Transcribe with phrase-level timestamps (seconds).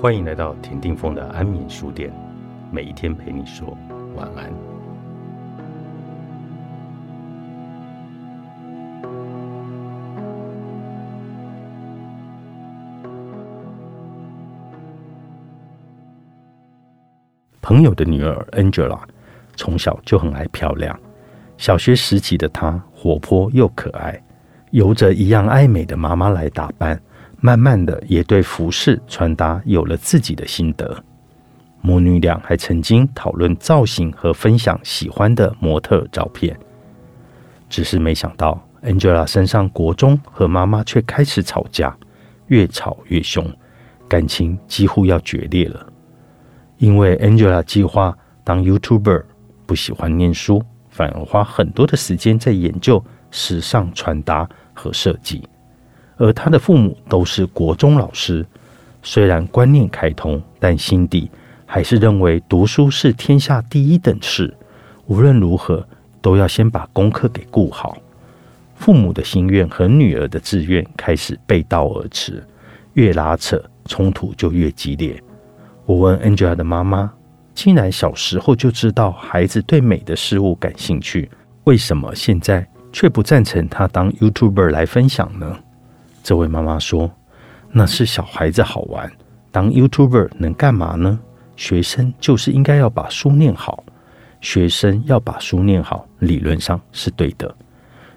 [0.00, 2.10] 欢迎来到田定峰的安眠书店，
[2.72, 3.76] 每一天陪你说
[4.16, 4.50] 晚安。
[17.60, 18.98] 朋友的女儿 Angela
[19.54, 20.98] 从小就很爱漂亮，
[21.58, 24.18] 小学时期的她活泼又可爱，
[24.70, 26.98] 由着一样爱美的妈妈来打扮。
[27.40, 31.02] 慢慢的，也对服饰穿搭有了自己的心得。
[31.80, 36.54] 母女俩还曾经讨论造型和分享喜欢的模特照片。
[37.70, 41.96] 只是没想到，Angela 身上国中和妈妈却开始吵架，
[42.48, 43.50] 越吵越凶，
[44.06, 45.86] 感情几乎要决裂了。
[46.76, 49.24] 因为 Angela 计划当 YouTuber，
[49.64, 55.48] 不喜欢念书，反而花很多的时间在研究时尚穿搭和设计。
[56.20, 58.44] 而他的父母都是国中老师，
[59.02, 61.30] 虽然观念开通，但心底
[61.64, 64.54] 还是认为读书是天下第一等事，
[65.06, 65.82] 无论如何
[66.20, 67.96] 都要先把功课给顾好。
[68.74, 72.44] 父母的心愿和女儿的志愿开始背道而驰，
[72.92, 75.18] 越拉扯冲突就越激烈。
[75.86, 77.10] 我问 Angela 的妈妈
[77.54, 81.30] ：“既然小时候就知道孩子对美的事物感兴趣，
[81.64, 85.58] 为什么现在却不赞成他当 YouTuber 来分享呢？”
[86.22, 87.10] 这位妈妈说
[87.72, 89.10] ：“那是小孩子好玩，
[89.50, 91.18] 当 YouTuber 能干嘛呢？
[91.56, 93.82] 学生就是应该要把书念好，
[94.40, 97.54] 学生要把书念好，理论上是对的。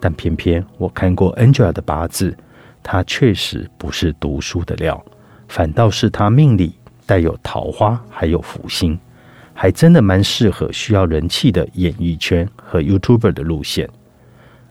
[0.00, 2.36] 但偏偏我看过 Angela 的八字，
[2.82, 5.02] 她确实不是读书的料，
[5.48, 6.74] 反倒是她命里
[7.06, 8.98] 带有桃花，还有福星，
[9.52, 13.88] 还真的蛮适合需要人气的演艺圈和 YouTuber 的路线。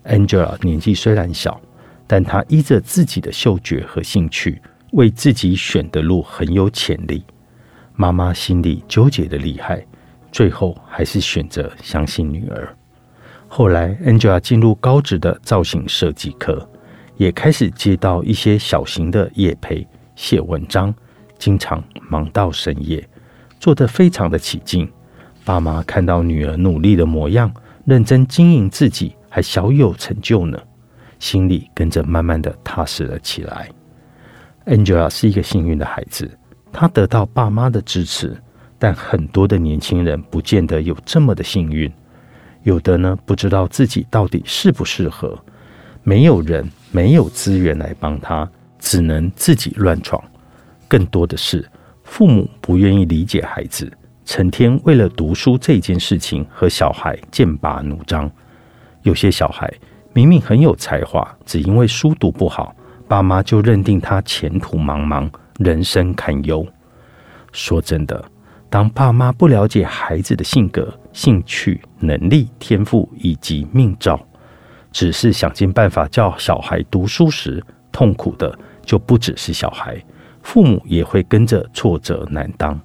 [0.05, 1.59] Angela 年纪虽然小。”
[2.07, 7.23] 但他依着自己的嗅觉和兴趣，为自己选的路很有潜力。
[7.95, 9.85] 妈妈心里纠结的厉害，
[10.31, 12.75] 最后还是选择相信女儿。
[13.47, 16.67] 后来，Angela 进入高职的造型设计科，
[17.17, 20.93] 也开始接到一些小型的业配，写文章，
[21.37, 23.07] 经常忙到深夜，
[23.59, 24.89] 做得非常的起劲。
[25.45, 27.53] 爸妈看到女儿努力的模样，
[27.85, 30.59] 认真经营自己，还小有成就呢。
[31.23, 33.69] 心里跟着慢慢的踏实了起来。
[34.65, 36.29] Angela 是一个幸运的孩子，
[36.69, 38.35] 她得到爸妈的支持，
[38.77, 41.89] 但很多的年轻人不见得有这么的幸运。
[42.63, 45.41] 有的呢，不知道自己到底适不适合，
[46.03, 48.45] 没有人，没有资源来帮他，
[48.77, 50.21] 只能自己乱闯。
[50.89, 51.65] 更多的是
[52.03, 53.89] 父母不愿意理解孩子，
[54.25, 58.29] 成天为了读书这件事情和小孩剑拔弩张。
[59.03, 59.73] 有些小孩。
[60.13, 62.75] 明明很有才华，只因为书读不好，
[63.07, 66.65] 爸妈就认定他前途茫茫，人生堪忧。
[67.51, 68.23] 说真的，
[68.69, 74.19] 当爸妈不了解孩子的性格、兴趣、能力、天赋以及命照，
[74.91, 79.99] 只是想尽办法叫小孩读书时，痛苦的就不只是小孩，
[80.43, 82.79] 父母也会跟着挫折难当。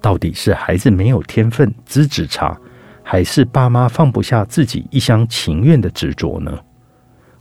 [0.00, 2.58] 到底是孩子没有天分、资质差？
[3.06, 6.58] 还是爸妈放不下自己一厢情愿的执着呢？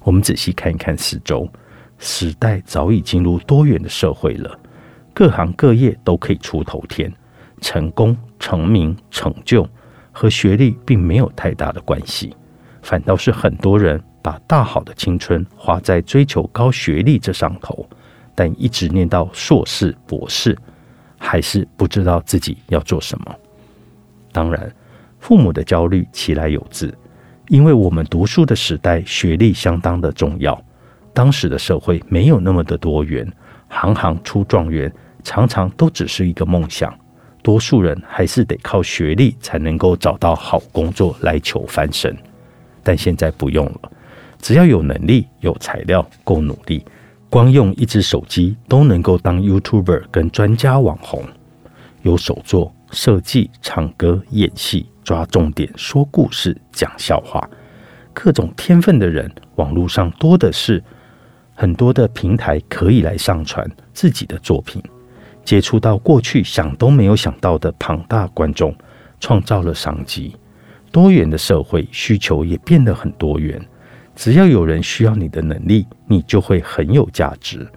[0.02, 1.50] 我们仔细看一看四周，
[1.98, 4.60] 时代早已进入多元的社会了，
[5.14, 7.12] 各行各业都可以出头天，
[7.62, 9.66] 成功、成名、成就
[10.12, 12.36] 和学历并没有太大的关系，
[12.82, 17.88] 反倒是很多人把大好的青春花在追求高学历这上头，
[18.36, 20.58] 但一直念到硕士、博士，
[21.18, 23.34] 还是不知道自己要做什么。
[24.34, 24.70] 当然。
[25.24, 26.94] 父母的焦虑其来有自，
[27.48, 30.62] 因为我们读书的时代，学历相当的重要。
[31.14, 33.26] 当时的社会没有那么的多元，
[33.70, 36.94] 行行出状元常常都只是一个梦想。
[37.42, 42.14] 多数人还是得靠学历才能够找到好工作来求翻身。
[42.84, 43.92] 但现在不用了，
[44.42, 46.84] 只要有能力、有材料、够努力，
[47.30, 51.24] 光用一只手机都能够当 YouTuber 跟专家网红，
[52.02, 54.86] 有手作、设计、唱歌、演戏。
[55.04, 57.48] 抓重点说故事讲笑话，
[58.14, 60.82] 各种天分的人，网络上多的是，
[61.54, 64.82] 很多的平台可以来上传自己的作品，
[65.44, 68.74] 接触到过去想都没有想到的庞大观众，
[69.20, 70.36] 创造了商机。
[70.92, 73.62] 多元的社会需求也变得很多元，
[74.16, 77.68] 只要有人需要你的能力，你就会很有价值。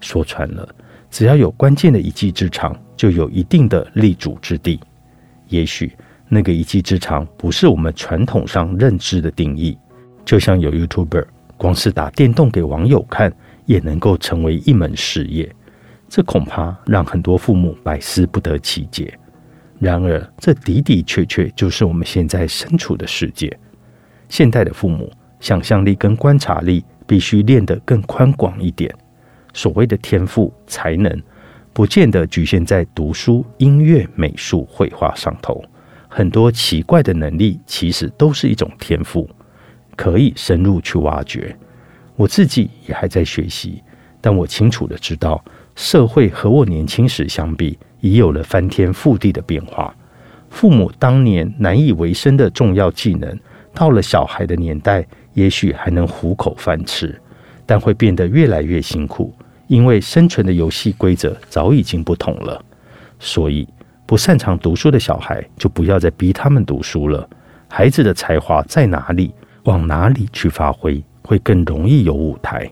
[0.00, 0.66] 说穿了，
[1.10, 4.80] 只要有关键的一技之长，就有一定的立足之地。
[5.48, 5.92] 也许。
[6.32, 9.76] 那个一技之长不是我们传统上认知的定义，
[10.24, 13.32] 就像有 YouTuber，光是打电动给网友看，
[13.66, 15.52] 也能够成为一门事业。
[16.08, 19.12] 这恐怕让很多父母百思不得其解。
[19.80, 23.58] 然而，这的的确确就是我们现在身处的世界。
[24.28, 28.94] 现代的父母想象力跟观察力必须练得更宽广一点。
[29.52, 31.20] 所谓的天赋才能，
[31.72, 35.60] 不见得局限在读书、音乐、美术、绘画上头。
[36.12, 39.30] 很多奇怪的能力，其实都是一种天赋，
[39.94, 41.56] 可以深入去挖掘。
[42.16, 43.80] 我自己也还在学习，
[44.20, 45.42] 但我清楚的知道，
[45.76, 49.94] 社会和我年轻时相比，已有了翻天覆地的变化。
[50.50, 53.38] 父母当年难以为生的重要技能，
[53.72, 57.16] 到了小孩的年代，也许还能糊口饭吃，
[57.64, 59.32] 但会变得越来越辛苦，
[59.68, 62.60] 因为生存的游戏规则早已经不同了。
[63.20, 63.68] 所以。
[64.10, 67.30] 不擅长读书的小孩，就不要再逼他们读书了。
[67.68, 72.68] 孩子的才华在哪里，往哪里去发挥，会更容易有舞台。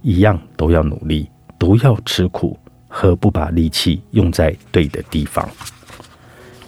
[0.00, 2.58] 一样都要努力，都要吃苦，
[2.88, 5.48] 何不把力气用在对的地方？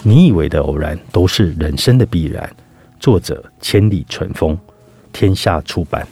[0.04, 2.48] 你以为的偶然，都是人生的必然。
[3.00, 4.56] 作者：千里春风，
[5.12, 6.06] 天下出版。